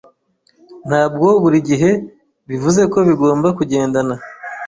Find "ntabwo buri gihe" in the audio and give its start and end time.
0.87-1.91